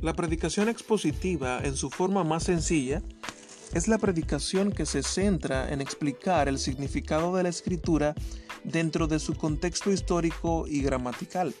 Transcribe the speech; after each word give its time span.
La 0.00 0.14
predicación 0.14 0.68
expositiva, 0.68 1.60
en 1.64 1.74
su 1.74 1.90
forma 1.90 2.22
más 2.22 2.44
sencilla, 2.44 3.02
es 3.74 3.88
la 3.88 3.98
predicación 3.98 4.70
que 4.70 4.86
se 4.86 5.02
centra 5.02 5.72
en 5.72 5.80
explicar 5.80 6.46
el 6.46 6.60
significado 6.60 7.34
de 7.34 7.42
la 7.42 7.48
escritura 7.48 8.14
dentro 8.62 9.08
de 9.08 9.18
su 9.18 9.34
contexto 9.34 9.90
histórico 9.90 10.66
y 10.68 10.82
gramatical. 10.82 11.52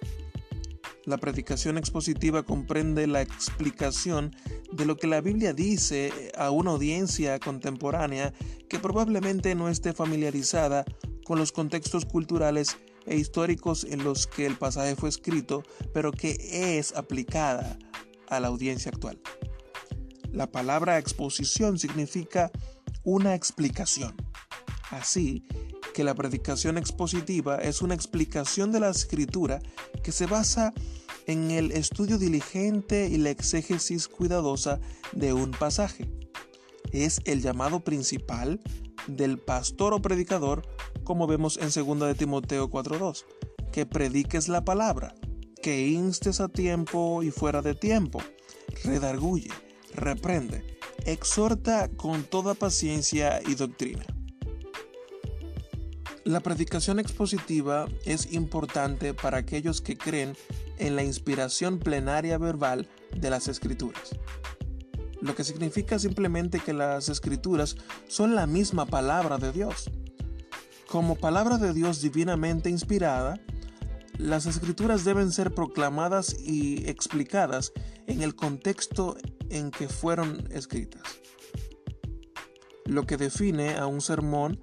La 1.04 1.16
predicación 1.16 1.78
expositiva 1.78 2.44
comprende 2.44 3.08
la 3.08 3.22
explicación 3.22 4.30
de 4.70 4.86
lo 4.86 4.96
que 4.96 5.08
la 5.08 5.20
Biblia 5.20 5.52
dice 5.52 6.30
a 6.36 6.52
una 6.52 6.70
audiencia 6.70 7.40
contemporánea 7.40 8.32
que 8.68 8.78
probablemente 8.78 9.56
no 9.56 9.68
esté 9.68 9.92
familiarizada 9.92 10.84
con 11.24 11.40
los 11.40 11.50
contextos 11.50 12.04
culturales 12.04 12.76
e 13.04 13.16
históricos 13.16 13.82
en 13.82 14.04
los 14.04 14.28
que 14.28 14.46
el 14.46 14.56
pasaje 14.56 14.94
fue 14.94 15.08
escrito, 15.08 15.64
pero 15.92 16.12
que 16.12 16.78
es 16.78 16.94
aplicada 16.94 17.78
a 18.30 18.40
la 18.40 18.48
audiencia 18.48 18.90
actual. 18.90 19.20
La 20.32 20.50
palabra 20.50 20.98
exposición 20.98 21.78
significa 21.78 22.50
una 23.02 23.34
explicación. 23.34 24.14
Así 24.90 25.44
que 25.94 26.04
la 26.04 26.14
predicación 26.14 26.78
expositiva 26.78 27.56
es 27.56 27.82
una 27.82 27.94
explicación 27.94 28.70
de 28.72 28.80
la 28.80 28.90
escritura 28.90 29.58
que 30.02 30.12
se 30.12 30.26
basa 30.26 30.72
en 31.26 31.50
el 31.50 31.72
estudio 31.72 32.18
diligente 32.18 33.08
y 33.08 33.18
la 33.18 33.30
exégesis 33.30 34.08
cuidadosa 34.08 34.80
de 35.12 35.32
un 35.32 35.50
pasaje. 35.50 36.10
Es 36.92 37.20
el 37.24 37.42
llamado 37.42 37.80
principal 37.80 38.60
del 39.06 39.38
pastor 39.38 39.92
o 39.92 40.00
predicador, 40.00 40.62
como 41.04 41.26
vemos 41.26 41.58
en 41.58 41.70
2 41.70 42.00
de 42.06 42.14
Timoteo 42.14 42.70
4:2, 42.70 43.24
que 43.72 43.84
prediques 43.84 44.48
la 44.48 44.64
palabra, 44.64 45.14
que 45.62 45.88
instes 45.88 46.40
a 46.40 46.48
tiempo 46.48 47.22
y 47.22 47.30
fuera 47.30 47.62
de 47.62 47.74
tiempo, 47.74 48.20
redarguye, 48.84 49.50
reprende, 49.94 50.78
exhorta 51.04 51.88
con 51.88 52.24
toda 52.24 52.54
paciencia 52.54 53.40
y 53.46 53.54
doctrina. 53.54 54.04
La 56.24 56.40
predicación 56.40 56.98
expositiva 56.98 57.88
es 58.04 58.32
importante 58.32 59.14
para 59.14 59.38
aquellos 59.38 59.80
que 59.80 59.96
creen 59.96 60.36
en 60.76 60.94
la 60.94 61.02
inspiración 61.02 61.78
plenaria 61.78 62.36
verbal 62.36 62.86
de 63.16 63.30
las 63.30 63.48
escrituras, 63.48 64.14
lo 65.20 65.34
que 65.34 65.42
significa 65.42 65.98
simplemente 65.98 66.60
que 66.60 66.74
las 66.74 67.08
escrituras 67.08 67.76
son 68.08 68.34
la 68.34 68.46
misma 68.46 68.84
palabra 68.84 69.38
de 69.38 69.52
Dios. 69.52 69.90
Como 70.86 71.16
palabra 71.16 71.58
de 71.58 71.72
Dios 71.72 72.00
divinamente 72.00 72.70
inspirada, 72.70 73.40
las 74.18 74.46
escrituras 74.46 75.04
deben 75.04 75.30
ser 75.30 75.54
proclamadas 75.54 76.36
y 76.40 76.88
explicadas 76.88 77.72
en 78.06 78.22
el 78.22 78.34
contexto 78.34 79.16
en 79.48 79.70
que 79.70 79.88
fueron 79.88 80.44
escritas. 80.50 81.02
Lo 82.84 83.06
que 83.06 83.16
define 83.16 83.76
a 83.76 83.86
un 83.86 84.00
sermón 84.00 84.60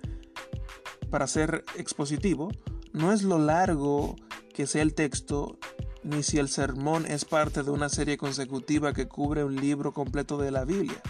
para 1.09 1.25
ser 1.25 1.63
expositivo 1.77 2.51
no 2.91 3.13
es 3.13 3.23
lo 3.23 3.39
largo 3.39 4.15
que 4.53 4.67
sea 4.67 4.81
el 4.81 4.93
texto, 4.93 5.57
ni 6.03 6.21
si 6.21 6.37
el 6.37 6.49
sermón 6.49 7.05
es 7.05 7.23
parte 7.23 7.63
de 7.63 7.71
una 7.71 7.89
serie 7.89 8.17
consecutiva 8.17 8.93
que 8.93 9.07
cubre 9.07 9.43
un 9.43 9.55
libro 9.55 9.93
completo 9.93 10.37
de 10.37 10.51
la 10.51 10.65
Biblia. 10.65 11.01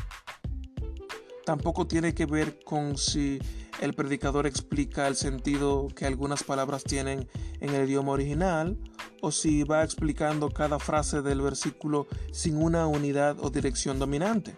Tampoco 1.45 1.88
tiene 1.88 2.13
que 2.13 2.25
ver 2.25 2.59
con 2.63 2.97
si 2.97 3.39
el 3.86 3.94
predicador 3.94 4.47
explica 4.47 5.08
el 5.08 5.16
sentido 5.16 5.88
que 5.95 6.05
algunas 6.05 6.44
palabras 6.44 6.83
tienen 6.83 7.30
en 7.59 7.73
el 7.73 7.88
idioma 7.88 8.11
original 8.11 8.78
o 9.22 9.31
si 9.31 9.64
va 9.64 9.83
explicando 9.83 10.50
cada 10.50 10.80
frase 10.80 11.22
del 11.22 11.41
versículo 11.41 12.08
sin 12.31 12.58
una 12.58 12.88
unidad 12.88 13.38
o 13.39 13.50
dirección 13.50 14.00
dominante. 14.00 14.58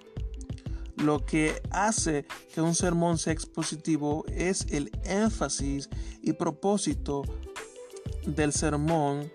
Lo 0.96 1.26
que 1.26 1.62
hace 1.70 2.26
que 2.54 2.62
un 2.62 2.74
sermón 2.74 3.18
sea 3.18 3.34
expositivo 3.34 4.26
es 4.30 4.66
el 4.72 4.92
énfasis 5.04 5.90
y 6.22 6.34
propósito 6.34 7.24
del 8.26 8.52
sermón 8.54 9.32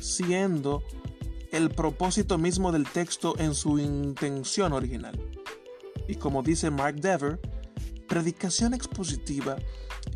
siendo 0.00 0.82
el 1.52 1.70
propósito 1.70 2.36
mismo 2.36 2.72
del 2.72 2.84
texto 2.84 3.34
en 3.38 3.54
su 3.54 3.78
intención 3.78 4.72
original. 4.72 5.18
Y 6.08 6.16
como 6.16 6.42
dice 6.42 6.70
Mark 6.70 6.96
Dever, 6.96 7.40
Predicación 8.10 8.74
expositiva 8.74 9.56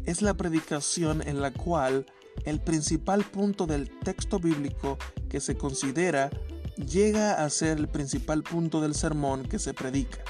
es 0.05 0.21
la 0.21 0.35
predicación 0.35 1.23
en 1.25 1.41
la 1.41 1.53
cual 1.53 2.07
el 2.45 2.61
principal 2.61 3.23
punto 3.23 3.69
del 3.69 3.89
texto 4.01 4.41
bíblico 4.41 4.99
que 5.29 5.39
se 5.39 5.57
considera 5.57 6.29
llega 6.77 7.45
a 7.45 7.49
ser 7.51 7.79
el 7.79 7.87
principal 7.87 8.43
punto 8.43 8.81
del 8.81 8.97
sermón 8.97 9.45
que 9.45 9.61
se 9.61 9.75
predica 9.75 10.25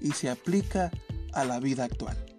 y 0.00 0.12
se 0.12 0.30
aplica 0.30 0.90
a 1.34 1.44
la 1.44 1.60
vida 1.60 1.84
actual. 1.84 2.35